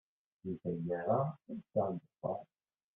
[0.43, 2.43] Deg tgara, ḥebseɣ ddexxan.